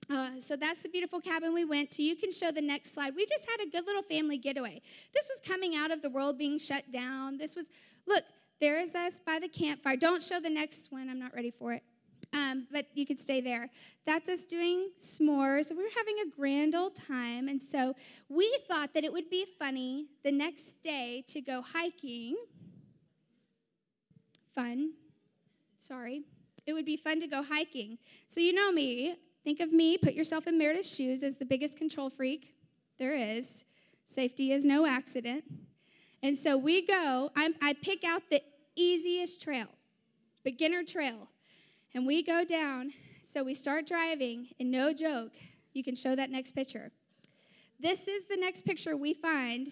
[0.10, 2.04] Uh, so that's the beautiful cabin we went to.
[2.04, 3.16] You can show the next slide.
[3.16, 4.82] We just had a good little family getaway.
[5.14, 7.38] This was coming out of the world being shut down.
[7.38, 7.66] This was,
[8.06, 8.24] look,
[8.62, 9.96] there is us by the campfire.
[9.96, 11.10] Don't show the next one.
[11.10, 11.84] I'm not ready for it.
[12.34, 13.70] Um, but you could stay there.
[14.06, 15.72] That's us doing s'mores.
[15.72, 17.48] We were having a grand old time.
[17.48, 17.96] And so
[18.30, 22.36] we thought that it would be funny the next day to go hiking.
[24.54, 24.92] Fun.
[25.86, 26.24] Sorry.
[26.66, 28.00] It would be fun to go hiking.
[28.28, 29.18] So, you know me.
[29.44, 32.56] Think of me, put yourself in Meredith's shoes as the biggest control freak
[32.98, 33.64] there is.
[34.04, 35.44] Safety is no accident.
[36.24, 38.42] And so we go, I'm, I pick out the
[38.76, 39.68] easiest trail,
[40.44, 41.28] beginner trail,
[41.94, 42.92] and we go down.
[43.24, 45.34] So we start driving, and no joke,
[45.74, 46.92] you can show that next picture.
[47.80, 49.68] This is the next picture we find.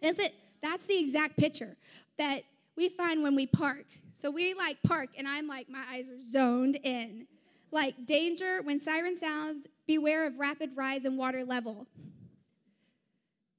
[0.00, 0.32] Is it?
[0.62, 1.76] That's the exact picture
[2.18, 2.42] that
[2.76, 3.86] we find when we park.
[4.14, 7.26] So we like park, and I'm like, my eyes are zoned in.
[7.70, 11.88] Like, danger, when siren sounds, beware of rapid rise in water level.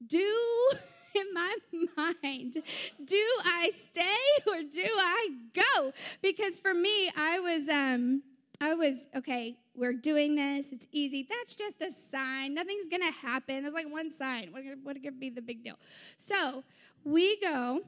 [0.06, 0.70] Do,
[1.14, 1.54] in my
[1.96, 2.62] mind,
[3.04, 4.02] do I stay
[4.46, 5.92] or do I go?
[6.22, 8.22] Because for me, I was, um,
[8.58, 10.72] I was, okay, we're doing this.
[10.72, 11.26] It's easy.
[11.28, 12.54] That's just a sign.
[12.54, 13.62] Nothing's going to happen.
[13.62, 14.48] There's like one sign.
[14.50, 15.78] What, what could be the big deal?
[16.16, 16.64] So
[17.04, 17.82] we go,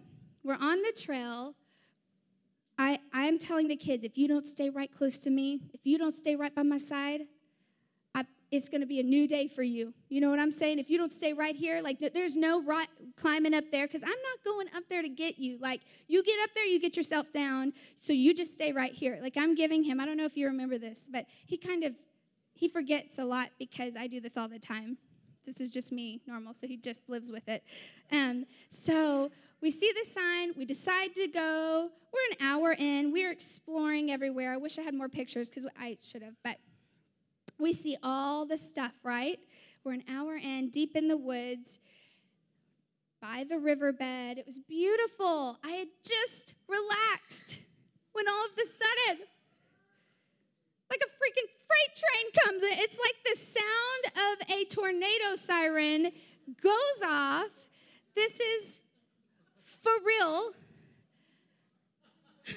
[0.45, 1.55] we're on the trail.
[2.79, 5.99] I, I'm telling the kids if you don't stay right close to me, if you
[5.99, 7.23] don't stay right by my side,
[8.15, 9.93] I, it's going to be a new day for you.
[10.09, 10.79] You know what I'm saying?
[10.79, 14.09] If you don't stay right here, like there's no right, climbing up there because I'm
[14.09, 15.59] not going up there to get you.
[15.61, 17.73] Like you get up there, you get yourself down.
[18.01, 19.19] So you just stay right here.
[19.21, 19.99] Like I'm giving him.
[19.99, 21.95] I don't know if you remember this, but he kind of
[22.55, 24.99] he forgets a lot because I do this all the time.
[25.49, 26.53] This is just me, normal.
[26.53, 27.65] So he just lives with it.
[28.13, 29.31] Um, so
[29.63, 31.89] we see the sign, we decide to go.
[32.13, 34.53] We're an hour in, we're exploring everywhere.
[34.53, 36.59] I wish I had more pictures because I should have, but
[37.59, 39.39] we see all the stuff, right?
[39.85, 41.79] We're an hour in, deep in the woods,
[43.23, 44.37] by the riverbed.
[44.37, 45.59] It was beautiful.
[45.65, 47.57] I had just relaxed.
[48.13, 49.27] when all of a sudden,
[50.91, 52.79] like a freaking freight train comes in.
[52.79, 56.13] It's like the sound of a tornado siren
[56.63, 57.51] goes off.
[58.15, 58.81] This is
[59.65, 60.53] for real.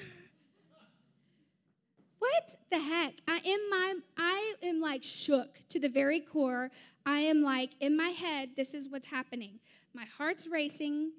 [2.18, 3.14] what the heck?
[3.28, 6.70] I am my I am like shook to the very core.
[7.04, 9.58] I am like in my head, this is what's happening.
[9.94, 11.12] My heart's racing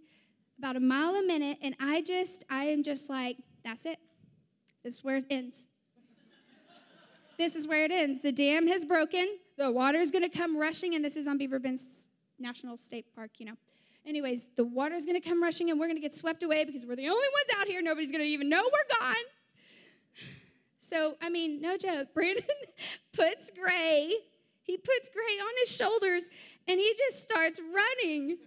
[0.57, 3.99] about a mile a minute, and I just, I am just like, that's it.
[4.83, 5.65] This is where it ends.
[7.43, 8.21] This is where it ends.
[8.21, 9.27] The dam has broken.
[9.57, 11.77] The water is going to come rushing, and this is on Beaver Bend
[12.39, 13.57] National State Park, you know.
[14.05, 16.63] Anyways, the water is going to come rushing, and we're going to get swept away
[16.63, 17.81] because we're the only ones out here.
[17.81, 19.25] Nobody's going to even know we're gone.
[20.79, 22.09] So, I mean, no joke.
[22.13, 22.45] Brandon
[23.11, 24.13] puts Gray,
[24.61, 26.29] he puts Gray on his shoulders,
[26.69, 28.37] and he just starts running.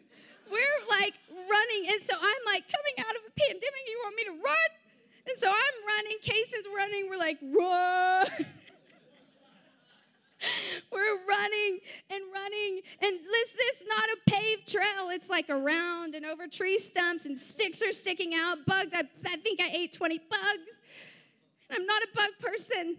[0.51, 3.83] We're like running, and so I'm like coming out of a pandemic.
[3.87, 4.71] You want me to run?
[5.29, 6.17] And so I'm running.
[6.23, 7.11] Case is running.
[7.11, 8.47] We're like, run.
[10.93, 12.81] We're running and running.
[13.01, 15.11] And this is not a paved trail.
[15.11, 18.67] It's like around and over tree stumps, and sticks are sticking out.
[18.67, 18.93] Bugs.
[18.95, 20.81] I, I think I ate 20 bugs.
[21.71, 22.97] I'm not a bug person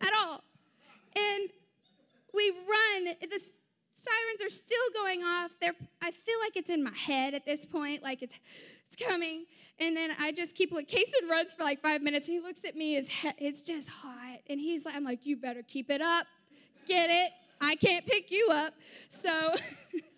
[0.00, 0.44] at all.
[1.16, 1.50] And
[2.32, 3.16] we run.
[3.20, 3.40] The
[3.92, 5.50] sirens are still going off.
[5.60, 8.34] They're, I feel like it's in my head at this point, like it's,
[8.88, 9.46] it's coming.
[9.78, 10.98] And then I just keep looking.
[10.98, 12.28] Kason runs for like five minutes.
[12.28, 12.94] And he looks at me.
[12.94, 14.38] His head, it's just hot.
[14.48, 16.26] And he's like, I'm like, you better keep it up.
[16.90, 17.30] Get it?
[17.60, 18.74] I can't pick you up.
[19.10, 19.28] So,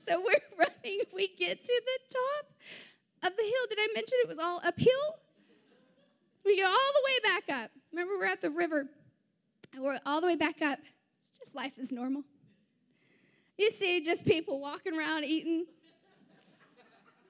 [0.07, 1.01] so we're running.
[1.15, 3.67] We get to the top of the hill.
[3.69, 5.19] Did I mention it was all uphill?
[6.47, 7.71] We go all the way back up.
[7.93, 8.87] Remember, we're at the river.
[9.75, 10.79] And we're all the way back up.
[11.29, 12.23] It's just life is normal.
[13.59, 15.67] You see just people walking around eating.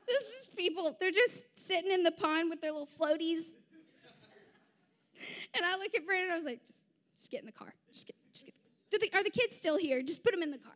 [0.07, 3.57] This is people, they're just sitting in the pond with their little floaties.
[5.53, 6.79] And I look at Brandon, I was like, just,
[7.17, 7.75] just get in the car.
[7.93, 8.15] Just get.
[9.01, 10.03] The, are the kids still here?
[10.03, 10.73] Just put them in the car.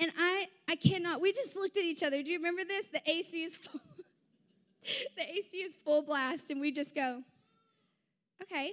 [0.00, 1.20] And I, I cannot.
[1.20, 2.22] We just looked at each other.
[2.22, 2.86] Do you remember this?
[2.86, 3.80] The AC is full.
[5.16, 7.22] the AC is full blast, and we just go,
[8.42, 8.72] okay,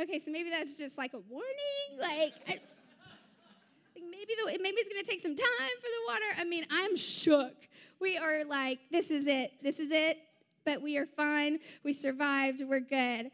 [0.00, 0.18] okay.
[0.20, 1.50] So maybe that's just like a warning.
[1.98, 2.60] Like, I,
[3.96, 6.38] maybe the, maybe it's to take some time for the water.
[6.38, 7.68] I mean, I'm shook.
[7.98, 9.52] We are like, this is it.
[9.62, 10.18] This is it.
[10.64, 11.58] But we are fine.
[11.82, 12.62] We survived.
[12.64, 13.30] We're good.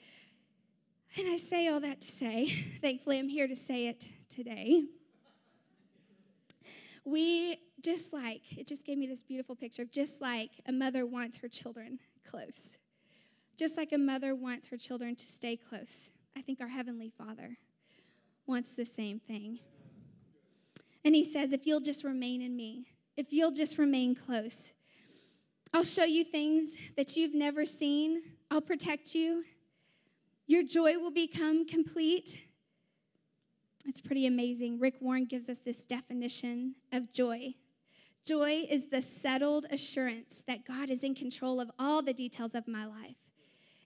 [1.19, 4.85] And I say all that to say, thankfully, I'm here to say it today.
[7.05, 11.07] We just like, it just gave me this beautiful picture of just like a mother
[11.07, 12.77] wants her children close.
[13.57, 16.11] Just like a mother wants her children to stay close.
[16.37, 17.57] I think our Heavenly Father
[18.47, 19.61] wants the same thing.
[21.05, 24.75] And he says, If you'll just remain in me, if you'll just remain close,
[25.73, 28.23] I'll show you things that you've never seen.
[28.51, 29.45] I'll protect you.
[30.47, 32.41] Your joy will become complete.
[33.87, 34.79] It's pretty amazing.
[34.79, 37.55] Rick Warren gives us this definition of joy.
[38.25, 42.67] Joy is the settled assurance that God is in control of all the details of
[42.67, 43.17] my life.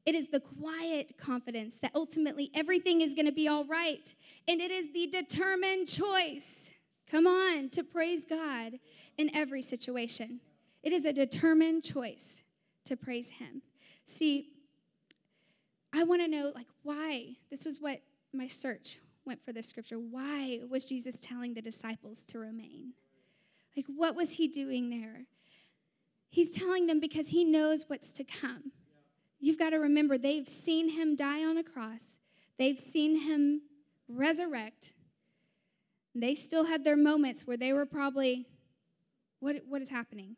[0.06, 4.14] It is the quiet confidence that ultimately everything is going to be all right.
[4.48, 6.70] And it is the determined choice
[7.10, 8.78] Come on, to praise God
[9.18, 10.40] in every situation.
[10.82, 12.40] It is a determined choice
[12.84, 13.62] to praise Him.
[14.06, 14.50] See,
[15.92, 17.36] I want to know, like, why?
[17.50, 18.00] This was what
[18.32, 19.98] my search went for this scripture.
[19.98, 22.94] Why was Jesus telling the disciples to remain?
[23.76, 25.26] Like, what was He doing there?
[26.28, 28.72] He's telling them because He knows what's to come.
[29.38, 32.18] You've got to remember, they've seen Him die on a cross,
[32.58, 33.62] they've seen Him
[34.08, 34.92] resurrect
[36.14, 38.46] they still had their moments where they were probably,
[39.38, 40.36] what, what is happening?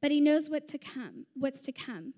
[0.00, 2.14] But he knows what to come, what's to come.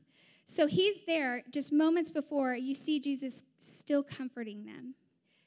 [0.47, 4.95] So he's there just moments before you see Jesus still comforting them.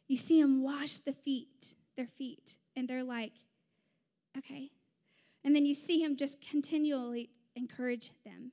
[0.08, 3.34] You see him wash the feet, their feet, and they're like,
[4.38, 4.72] okay.
[5.44, 8.52] And then you see him just continually encourage them.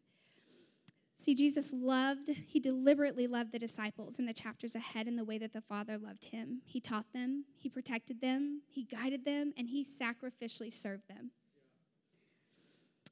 [1.17, 5.39] See, Jesus loved, he deliberately loved the disciples in the chapters ahead in the way
[5.39, 6.61] that the Father loved him.
[6.67, 11.31] He taught them, he protected them, he guided them, and he sacrificially served them.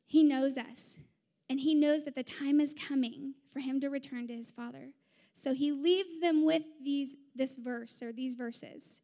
[0.04, 0.98] He knows us,
[1.48, 4.90] and he knows that the time is coming for him to return to his Father.
[5.34, 9.00] So he leaves them with these, this verse or these verses.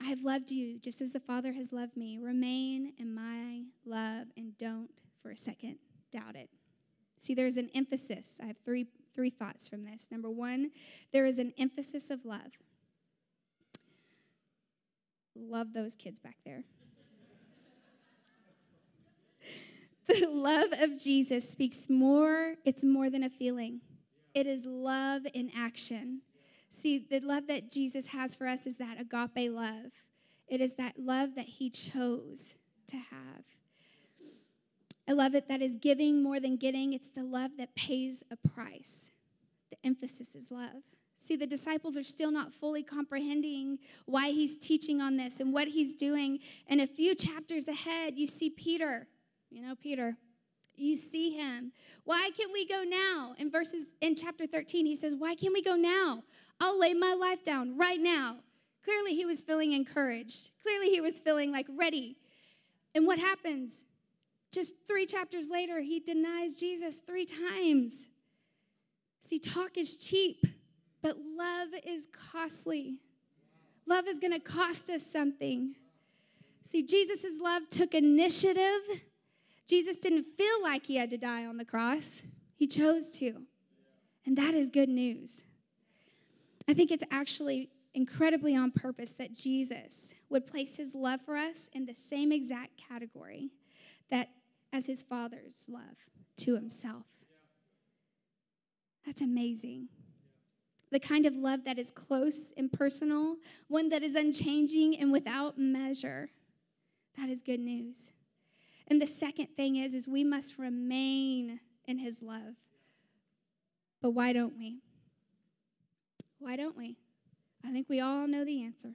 [0.00, 2.18] I have loved you just as the Father has loved me.
[2.18, 4.90] Remain in my love and don't
[5.22, 5.76] for a second
[6.12, 6.48] doubt it.
[7.18, 8.38] See, there's an emphasis.
[8.42, 10.06] I have three, three thoughts from this.
[10.10, 10.70] Number one,
[11.12, 12.52] there is an emphasis of love.
[15.34, 16.64] Love those kids back there.
[20.08, 23.80] the love of Jesus speaks more, it's more than a feeling.
[24.34, 26.22] It is love in action.
[26.70, 29.92] See, the love that Jesus has for us is that agape love.
[30.46, 32.56] It is that love that he chose
[32.88, 33.44] to have.
[35.08, 36.92] I love it that is giving more than getting.
[36.92, 39.10] It's the love that pays a price.
[39.70, 40.82] The emphasis is love.
[41.18, 45.68] See, the disciples are still not fully comprehending why he's teaching on this and what
[45.68, 46.38] he's doing.
[46.66, 49.08] And a few chapters ahead, you see Peter.
[49.50, 50.16] You know, Peter.
[50.78, 51.72] You see him.
[52.04, 53.34] Why can't we go now?
[53.38, 56.22] In verses in chapter 13, he says, Why can't we go now?
[56.60, 58.36] I'll lay my life down right now.
[58.84, 60.50] Clearly, he was feeling encouraged.
[60.62, 62.16] Clearly, he was feeling like ready.
[62.94, 63.84] And what happens?
[64.50, 68.08] Just three chapters later, he denies Jesus three times.
[69.20, 70.46] See, talk is cheap,
[71.02, 73.00] but love is costly.
[73.86, 75.74] Love is going to cost us something.
[76.64, 78.80] See, Jesus' love took initiative.
[79.68, 82.22] Jesus didn't feel like he had to die on the cross,
[82.56, 83.42] he chose to.
[84.24, 85.42] And that is good news.
[86.66, 91.68] I think it's actually incredibly on purpose that Jesus would place his love for us
[91.72, 93.50] in the same exact category
[94.10, 94.28] that
[94.72, 95.96] as his father's love
[96.36, 97.04] to himself.
[99.04, 99.88] That's amazing.
[100.90, 103.36] The kind of love that is close and personal,
[103.68, 106.30] one that is unchanging and without measure.
[107.18, 108.10] That is good news.
[108.88, 112.56] And the second thing is is we must remain in his love.
[114.00, 114.78] But why don't we?
[116.38, 116.96] Why don't we?
[117.64, 118.92] I think we all know the answer.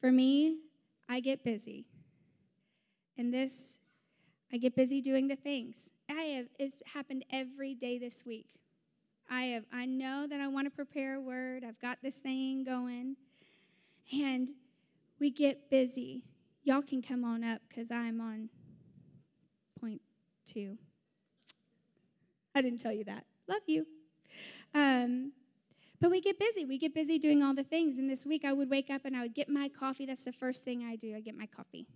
[0.00, 0.58] For me,
[1.08, 1.86] I get busy.
[3.16, 3.78] And this,
[4.52, 5.90] I get busy doing the things.
[6.10, 8.48] I have, it's happened every day this week.
[9.30, 11.64] I have, I know that I want to prepare a word.
[11.66, 13.16] I've got this thing going.
[14.12, 14.50] And
[15.18, 16.24] we get busy.
[16.66, 18.48] Y'all can come on up because I'm on
[19.78, 20.00] point
[20.46, 20.78] two.
[22.54, 23.26] I didn't tell you that.
[23.46, 23.86] Love you.
[24.74, 25.32] Um,
[26.00, 26.64] but we get busy.
[26.64, 27.98] We get busy doing all the things.
[27.98, 30.06] And this week I would wake up and I would get my coffee.
[30.06, 31.14] That's the first thing I do.
[31.14, 31.86] I get my coffee.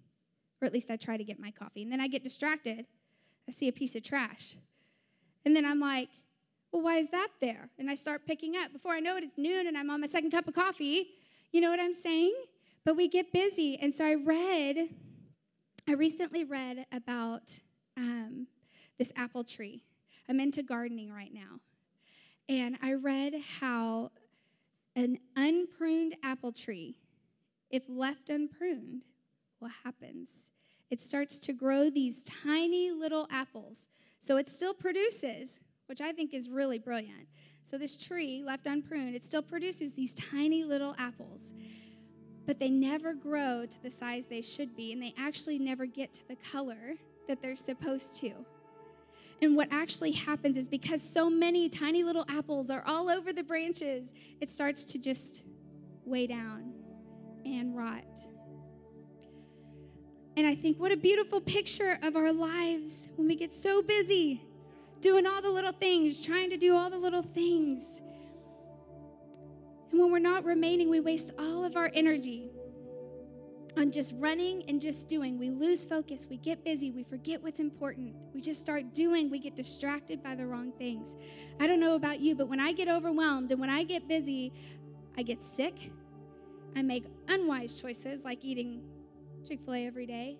[0.61, 1.83] Or at least I try to get my coffee.
[1.83, 2.85] And then I get distracted.
[3.48, 4.57] I see a piece of trash.
[5.46, 6.11] And then I'm like,
[6.72, 7.70] well, why is that there?
[7.78, 8.72] And I start picking up.
[8.72, 11.09] Before I know it, it's noon and I'm on my second cup of coffee.
[11.52, 12.35] You know what I'm saying?
[12.88, 13.79] But we get busy.
[13.79, 14.88] And so I read,
[15.87, 17.59] I recently read about
[17.98, 18.46] um,
[18.98, 19.85] this apple tree.
[20.27, 21.61] I'm into gardening right now.
[22.48, 24.12] And I read how
[24.96, 26.96] an unpruned apple tree,
[27.68, 29.03] if left unpruned,
[29.59, 30.51] what happens?
[30.90, 33.90] It starts to grow these tiny little apples.
[34.18, 37.29] So it still produces, which I think is really brilliant.
[37.64, 41.53] So this tree, left unpruned, it still produces these tiny little apples.
[42.48, 46.14] But they never grow to the size they should be, and they actually never get
[46.14, 46.94] to the color
[47.28, 48.32] that they're supposed to.
[49.42, 53.44] And what actually happens is because so many tiny little apples are all over the
[53.44, 55.44] branches, it starts to just
[56.06, 56.72] weigh down
[57.44, 58.18] and rot.
[60.38, 64.40] And I think, what a beautiful picture of our lives when we get so busy
[65.02, 68.00] doing all the little things, trying to do all the little things.
[69.90, 72.51] And when we're not remaining, we waste all of our energy
[73.77, 75.38] on just running and just doing.
[75.38, 78.14] We lose focus, we get busy, we forget what's important.
[78.35, 81.16] We just start doing, we get distracted by the wrong things.
[81.61, 84.53] I don't know about you, but when I get overwhelmed and when I get busy,
[85.16, 85.92] I get sick.
[86.77, 88.83] I make unwise choices like eating
[89.46, 90.38] Chick fil A every day.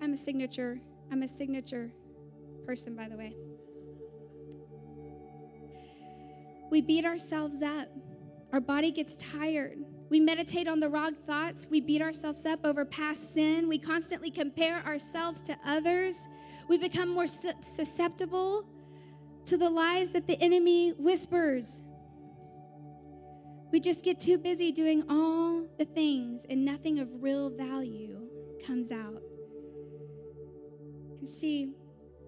[0.00, 1.90] I'm a signature, I'm a signature
[2.66, 3.34] person, by the way.
[6.72, 7.86] We beat ourselves up.
[8.50, 9.76] Our body gets tired.
[10.08, 11.66] We meditate on the wrong thoughts.
[11.68, 13.68] We beat ourselves up over past sin.
[13.68, 16.28] We constantly compare ourselves to others.
[16.70, 18.64] We become more susceptible
[19.44, 21.82] to the lies that the enemy whispers.
[23.70, 28.18] We just get too busy doing all the things and nothing of real value
[28.66, 29.20] comes out.
[31.20, 31.74] And see,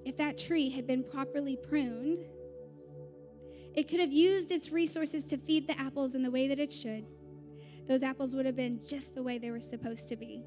[0.04, 2.18] if that tree had been properly pruned,
[3.75, 6.72] it could have used its resources to feed the apples in the way that it
[6.72, 7.07] should
[7.87, 10.43] those apples would have been just the way they were supposed to be.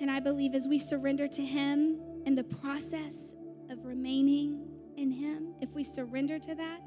[0.00, 3.34] And I believe as we surrender to Him in the process
[3.68, 6.80] of remaining in Him, if we surrender to that,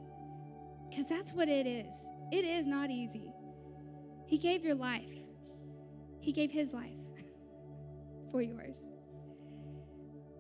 [0.90, 1.94] because that's what it is,
[2.32, 3.32] it is not easy.
[4.26, 5.04] He gave your life,
[6.20, 6.90] He gave His life
[8.32, 8.80] for yours.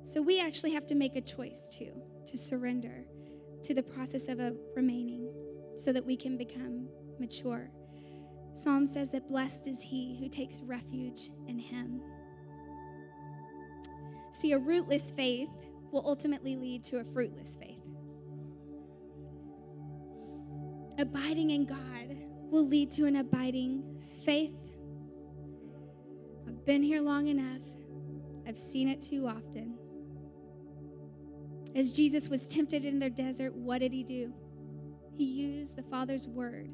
[0.03, 1.93] So we actually have to make a choice too,
[2.25, 3.05] to surrender
[3.63, 5.29] to the process of a remaining
[5.75, 6.87] so that we can become
[7.19, 7.69] mature.
[8.55, 12.01] Psalm says that blessed is he who takes refuge in him.
[14.31, 15.49] See, a rootless faith
[15.91, 17.79] will ultimately lead to a fruitless faith.
[20.97, 22.17] Abiding in God
[22.49, 23.83] will lead to an abiding
[24.25, 24.55] faith.
[26.47, 27.61] I've been here long enough,
[28.47, 29.72] I've seen it too often.
[31.75, 34.33] As Jesus was tempted in the desert, what did he do?
[35.15, 36.69] He used the Father's word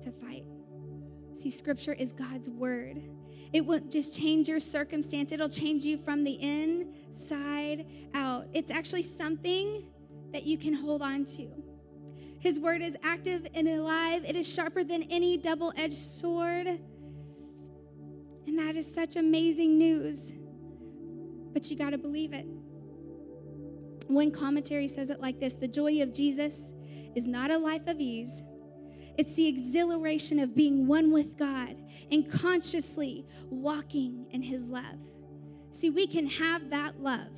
[0.00, 0.44] to fight.
[1.38, 3.02] See, scripture is God's word.
[3.52, 8.46] It won't just change your circumstance, it'll change you from the inside out.
[8.52, 9.84] It's actually something
[10.32, 11.48] that you can hold on to.
[12.40, 16.66] His word is active and alive, it is sharper than any double edged sword.
[18.46, 20.32] And that is such amazing news.
[21.52, 22.46] But you got to believe it.
[24.08, 26.72] One commentary says it like this The joy of Jesus
[27.14, 28.42] is not a life of ease.
[29.16, 31.76] It's the exhilaration of being one with God
[32.10, 34.98] and consciously walking in His love.
[35.70, 37.32] See, we can have that love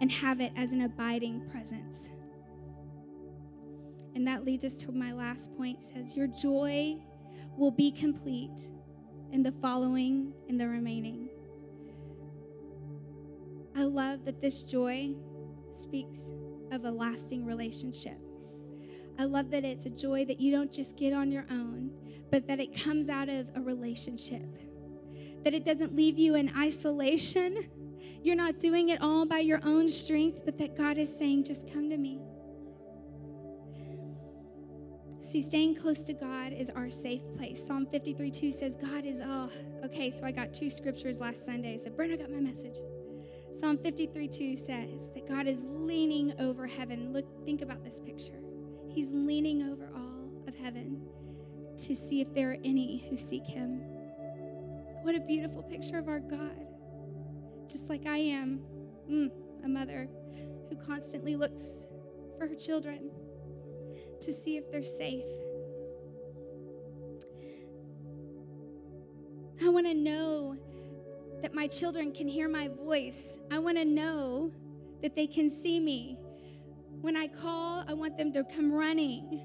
[0.00, 2.10] and have it as an abiding presence.
[4.14, 6.96] And that leads us to my last point says your joy
[7.56, 8.68] will be complete
[9.32, 11.25] in the following and the remaining.
[13.76, 15.14] I love that this joy
[15.72, 16.32] speaks
[16.72, 18.18] of a lasting relationship.
[19.18, 21.90] I love that it's a joy that you don't just get on your own,
[22.30, 24.46] but that it comes out of a relationship.
[25.44, 27.68] That it doesn't leave you in isolation.
[28.22, 31.70] You're not doing it all by your own strength, but that God is saying, just
[31.70, 32.20] come to me.
[35.20, 37.64] See, staying close to God is our safe place.
[37.64, 39.50] Psalm 53 2 says, God is, all.
[39.84, 41.76] okay, so I got two scriptures last Sunday.
[41.78, 42.76] So, said, Brenda got my message.
[43.56, 47.14] Psalm 53 2 says that God is leaning over heaven.
[47.14, 48.38] Look, think about this picture.
[48.90, 51.00] He's leaning over all of heaven
[51.78, 53.80] to see if there are any who seek him.
[55.00, 56.66] What a beautiful picture of our God.
[57.66, 58.60] Just like I am,
[59.10, 59.30] mm,
[59.64, 60.06] a mother
[60.68, 61.86] who constantly looks
[62.36, 63.10] for her children
[64.20, 65.24] to see if they're safe.
[69.62, 70.58] I want to know
[71.42, 73.38] that my children can hear my voice.
[73.50, 74.52] I want to know
[75.02, 76.18] that they can see me.
[77.00, 79.42] When I call, I want them to come running.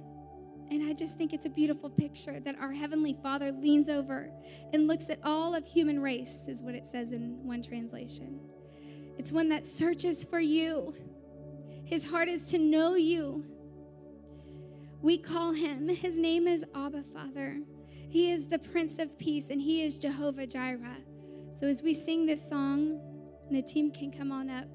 [0.70, 4.32] And I just think it's a beautiful picture that our Heavenly Father leans over
[4.74, 8.40] and looks at all of human race, is what it says in one translation.
[9.18, 10.96] It's one that searches for you.
[11.84, 13.44] His heart is to know you
[15.02, 17.60] we call him, his name is Abba Father.
[17.90, 20.98] He is the Prince of Peace and he is Jehovah Jireh.
[21.62, 23.00] So as we sing this song,
[23.48, 24.66] and the team can come on up.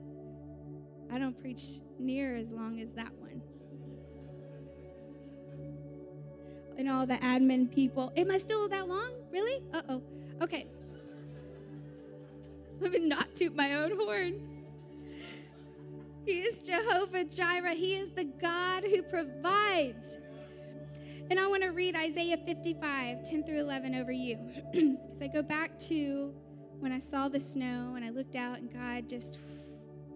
[1.10, 3.42] I don't preach near as long as that one.
[6.78, 8.12] And all the admin people.
[8.16, 9.14] Am I still that long?
[9.32, 9.64] Really?
[9.72, 10.02] Uh oh.
[10.42, 10.66] Okay.
[12.80, 14.42] Let me not toot my own horn.
[16.24, 17.74] He is Jehovah Jireh.
[17.74, 20.18] He is the God who provides.
[21.30, 24.38] And I want to read Isaiah 55, 10 through 11 over you.
[24.72, 26.34] Because I go back to
[26.80, 29.38] when I saw the snow and I looked out and God just,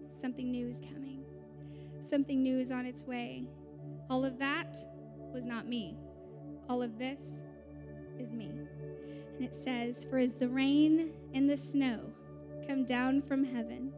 [0.09, 1.23] something new is coming.
[2.01, 3.45] Something new is on its way.
[4.09, 4.77] All of that
[5.33, 5.95] was not me.
[6.69, 7.41] All of this
[8.19, 8.51] is me.
[9.35, 11.99] And it says, For as the rain and the snow
[12.67, 13.91] come down from heaven,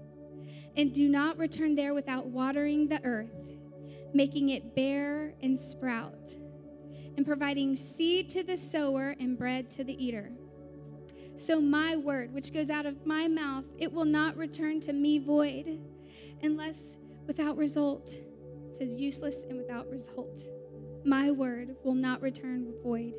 [0.76, 3.36] and do not return there without watering the earth,
[4.14, 6.36] making it bear and sprout,
[7.16, 10.32] and providing seed to the sower and bread to the eater.
[11.36, 15.20] So my word, which goes out of my mouth, it will not return to me
[15.20, 15.80] void,
[16.42, 18.14] unless without result.
[18.14, 20.46] It says useless and without result.
[21.06, 23.14] My word will not return void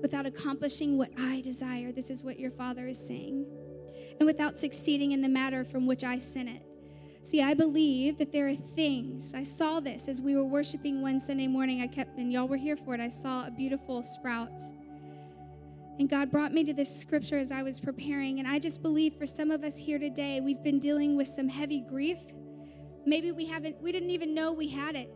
[0.00, 1.92] without accomplishing what I desire.
[1.92, 3.46] This is what your Father is saying.
[4.18, 6.62] And without succeeding in the matter from which I sent it.
[7.24, 9.32] See, I believe that there are things.
[9.32, 11.80] I saw this as we were worshiping one Sunday morning.
[11.80, 13.00] I kept, and y'all were here for it.
[13.00, 14.60] I saw a beautiful sprout.
[15.98, 18.38] And God brought me to this scripture as I was preparing.
[18.38, 21.48] And I just believe for some of us here today, we've been dealing with some
[21.48, 22.18] heavy grief.
[23.04, 25.14] Maybe we haven't, we didn't even know we had it.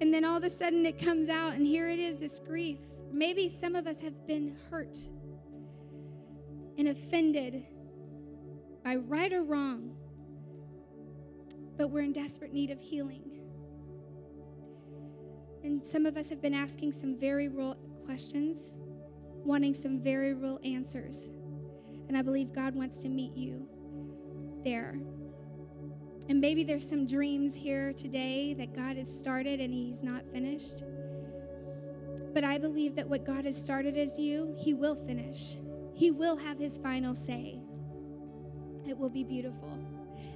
[0.00, 2.78] and then all of a sudden it comes out, and here it is this grief.
[3.12, 4.98] Maybe some of us have been hurt
[6.76, 7.64] and offended
[8.84, 9.92] by right or wrong,
[11.76, 13.30] but we're in desperate need of healing.
[15.62, 18.72] And some of us have been asking some very real questions,
[19.44, 21.30] wanting some very real answers.
[22.08, 23.68] And I believe God wants to meet you
[24.64, 24.98] there.
[26.28, 30.82] And maybe there's some dreams here today that God has started and He's not finished.
[32.32, 35.56] But I believe that what God has started as you, He will finish.
[35.94, 37.60] He will have His final say.
[38.86, 39.78] it will be beautiful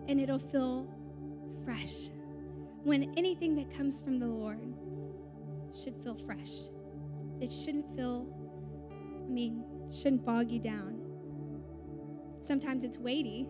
[0.09, 0.89] and it'll feel
[1.65, 2.11] fresh.
[2.83, 4.75] When anything that comes from the Lord
[5.75, 6.71] should feel fresh,
[7.41, 8.27] it shouldn't feel,
[9.27, 11.01] I mean, shouldn't bog you down.
[12.41, 13.47] Sometimes it's weighty,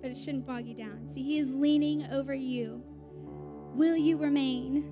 [0.00, 1.08] but it shouldn't bog you down.
[1.08, 2.82] See, He is leaning over you.
[3.74, 4.84] Will you remain?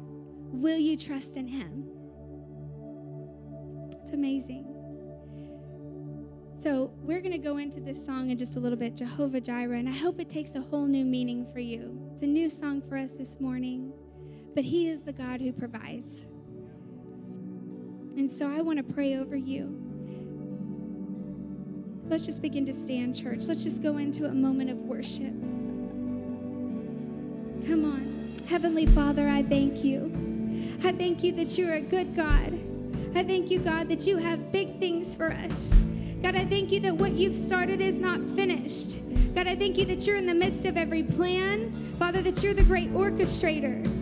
[0.53, 1.85] Will you trust in Him?
[4.01, 4.65] It's amazing.
[6.61, 9.79] So, we're going to go into this song in just a little bit, Jehovah Jireh,
[9.79, 12.11] and I hope it takes a whole new meaning for you.
[12.13, 13.93] It's a new song for us this morning,
[14.59, 16.23] but He is the God who provides.
[18.17, 19.73] And so, I want to pray over you.
[22.09, 23.45] Let's just begin to stand, church.
[23.47, 25.33] Let's just go into a moment of worship.
[27.69, 28.43] Come on.
[28.49, 30.75] Heavenly Father, I thank you.
[30.83, 32.53] I thank you that you're a good God.
[33.15, 35.73] I thank you, God, that you have big things for us.
[36.21, 38.99] God, I thank you that what you've started is not finished.
[39.37, 41.71] God, I thank you that you're in the midst of every plan.
[41.97, 43.98] Father, that you're the great orchestrator.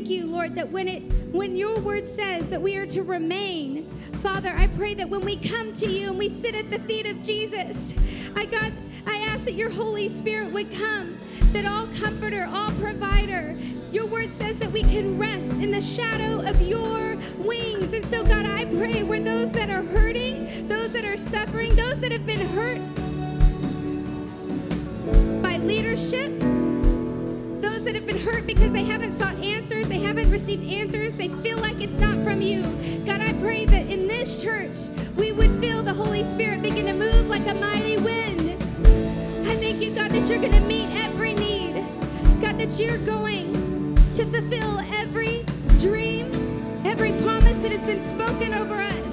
[0.00, 3.84] Thank you, Lord, that when it when your word says that we are to remain,
[4.22, 7.04] Father, I pray that when we come to you and we sit at the feet
[7.04, 7.92] of Jesus,
[8.34, 8.72] I God,
[9.06, 11.18] I ask that your Holy Spirit would come,
[11.52, 13.54] that all comforter, all provider,
[13.92, 17.92] your word says that we can rest in the shadow of your wings.
[17.92, 22.00] And so, God, I pray where those that are hurting, those that are suffering, those
[22.00, 22.90] that have been hurt
[25.42, 26.49] by leadership,
[27.80, 31.28] those that have been hurt because they haven't sought answers, they haven't received answers, they
[31.28, 32.62] feel like it's not from you.
[33.06, 34.76] God, I pray that in this church,
[35.16, 38.50] we would feel the Holy Spirit begin to move like a mighty wind.
[39.48, 41.86] I thank you, God, that you're going to meet every need.
[42.42, 45.46] God, that you're going to fulfill every
[45.78, 49.09] dream, every promise that has been spoken over us.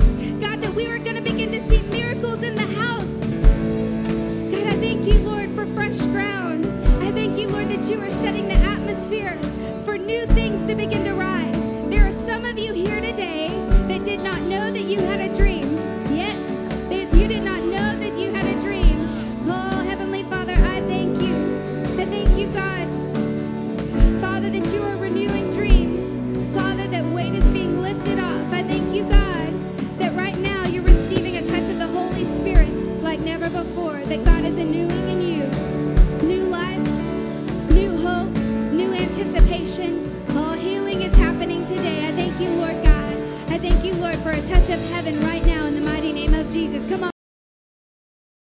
[45.08, 46.86] Heaven right now in the mighty name of Jesus.
[46.86, 47.17] Come on.